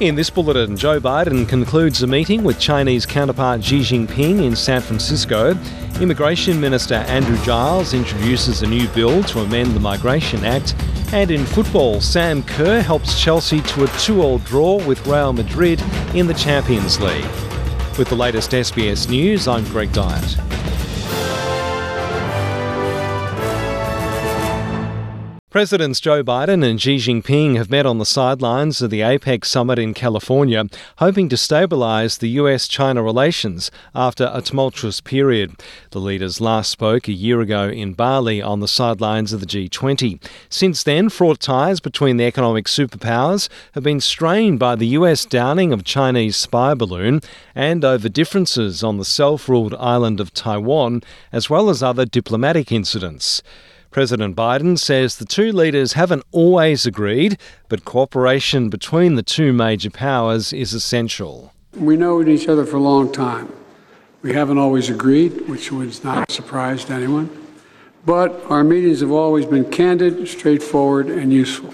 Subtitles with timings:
[0.00, 4.80] In this bulletin, Joe Biden concludes a meeting with Chinese counterpart Xi Jinping in San
[4.80, 5.58] Francisco.
[6.00, 10.76] Immigration Minister Andrew Giles introduces a new bill to amend the Migration Act.
[11.12, 15.82] And in football, Sam Kerr helps Chelsea to a 2 all draw with Real Madrid
[16.14, 17.24] in the Champions League.
[17.98, 20.47] With the latest SBS News, I'm Greg Dyett.
[25.50, 29.78] Presidents Joe Biden and Xi Jinping have met on the sidelines of the APEC summit
[29.78, 30.66] in California,
[30.98, 35.52] hoping to stabilise the US China relations after a tumultuous period.
[35.92, 40.22] The leaders last spoke a year ago in Bali on the sidelines of the G20.
[40.50, 45.72] Since then, fraught ties between the economic superpowers have been strained by the US downing
[45.72, 47.22] of Chinese spy balloon
[47.54, 52.70] and over differences on the self ruled island of Taiwan, as well as other diplomatic
[52.70, 53.42] incidents.
[53.90, 59.88] President Biden says the two leaders haven't always agreed, but cooperation between the two major
[59.88, 61.54] powers is essential.
[61.74, 63.50] We know each other for a long time.
[64.20, 67.30] We haven't always agreed, which was not a surprise to anyone.
[68.04, 71.72] But our meetings have always been candid, straightforward, and useful.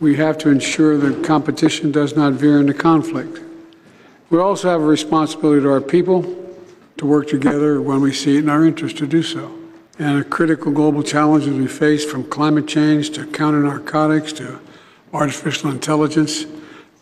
[0.00, 3.40] We have to ensure that competition does not veer into conflict.
[4.28, 6.52] We also have a responsibility to our people
[6.98, 9.57] to work together when we see it in our interest to do so
[9.98, 14.60] and the critical global challenges we face from climate change to counter narcotics to
[15.12, 16.46] artificial intelligence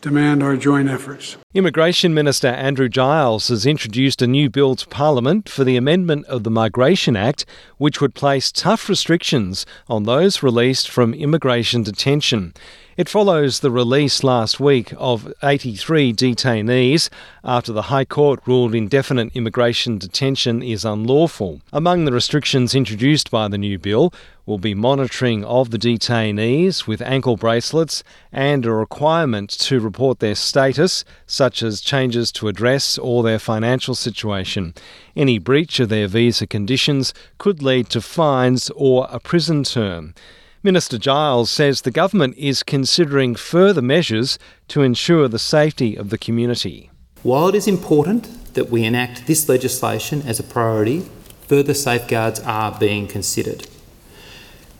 [0.00, 1.38] demand our joint efforts.
[1.54, 6.44] Immigration Minister Andrew Giles has introduced a new bill to Parliament for the amendment of
[6.44, 7.46] the Migration Act,
[7.78, 12.52] which would place tough restrictions on those released from immigration detention.
[12.96, 17.10] It follows the release last week of 83 detainees
[17.42, 21.60] after the High Court ruled indefinite immigration detention is unlawful.
[21.72, 24.14] Among the restrictions introduced by the new bill
[24.46, 30.36] will be monitoring of the detainees with ankle bracelets and a requirement to report their
[30.36, 34.72] status, such as changes to address or their financial situation.
[35.16, 40.14] Any breach of their visa conditions could lead to fines or a prison term.
[40.64, 44.38] Minister Giles says the government is considering further measures
[44.68, 46.90] to ensure the safety of the community.
[47.22, 51.04] While it is important that we enact this legislation as a priority,
[51.48, 53.66] further safeguards are being considered.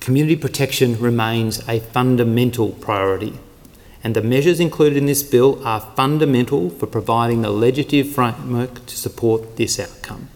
[0.00, 3.34] Community protection remains a fundamental priority,
[4.02, 8.96] and the measures included in this bill are fundamental for providing the legislative framework to
[8.96, 10.30] support this outcome.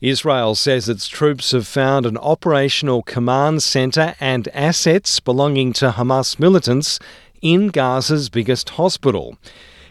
[0.00, 6.38] Israel says its troops have found an operational command centre and assets belonging to Hamas
[6.38, 7.00] militants
[7.42, 9.36] in Gaza's biggest hospital.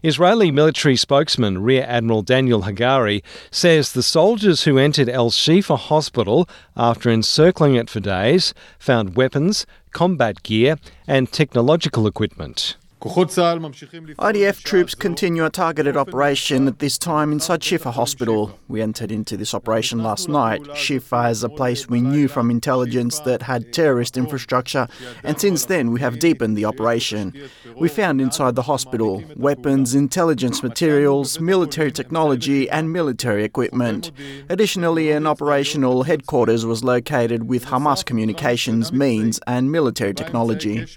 [0.04, 6.48] Israeli military spokesman Rear Admiral Daniel Hagari says the soldiers who entered Al Shifa hospital
[6.78, 12.78] after encircling it for days found weapons, combat gear, and technological equipment.
[13.00, 18.60] IDF troops continue a targeted operation at this time inside Shifa Hospital.
[18.68, 20.64] We entered into this operation last night.
[20.64, 24.88] Shifa is a place we knew from intelligence that had terrorist infrastructure,
[25.24, 27.34] and since then we have deepened the operation.
[27.76, 34.12] We found inside the hospital weapons, intelligence materials, military technology, and military equipment.
[34.50, 40.88] Additionally, an operational headquarters was located with Hamas communications means and military technology.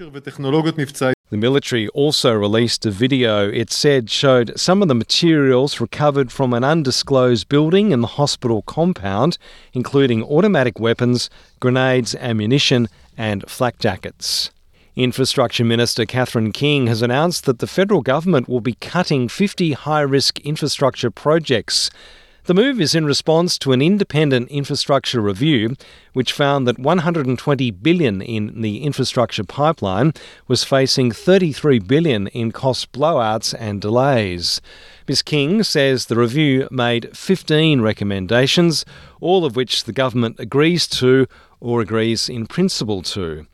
[1.31, 6.53] The military also released a video it said showed some of the materials recovered from
[6.53, 9.39] an undisclosed building in the hospital compound,
[9.73, 11.31] including automatic weapons,
[11.61, 14.51] grenades, ammunition, and flak jackets.
[14.97, 20.01] Infrastructure Minister Catherine King has announced that the federal government will be cutting 50 high
[20.01, 21.91] risk infrastructure projects.
[22.45, 25.77] The move is in response to an independent infrastructure review
[26.15, 30.15] which found that 120 billion in the infrastructure pipeline
[30.49, 34.61] was facing 33 billion in cost blowouts and delays.
[35.06, 38.87] Ms King says the review made 15 recommendations,
[39.21, 41.27] all of which the government agrees to
[41.61, 43.47] or agrees in principle to.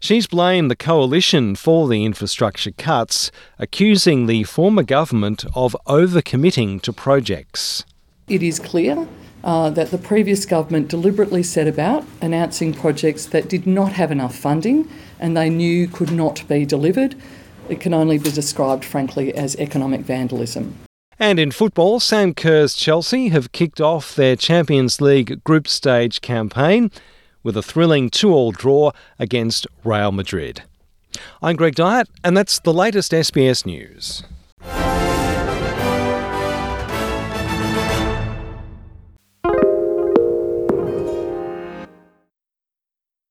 [0.00, 6.92] She's blamed the coalition for the infrastructure cuts, accusing the former government of overcommitting to
[6.92, 7.84] projects.
[8.28, 9.08] It is clear
[9.42, 14.34] uh, that the previous government deliberately set about announcing projects that did not have enough
[14.34, 14.88] funding
[15.18, 17.14] and they knew could not be delivered.
[17.68, 20.74] It can only be described, frankly, as economic vandalism.
[21.18, 26.90] And in football, Sam Kerr's Chelsea have kicked off their Champions League group stage campaign
[27.42, 30.62] with a thrilling 2 all draw against Real Madrid.
[31.42, 34.22] I'm Greg Dyett, and that's the latest SBS News.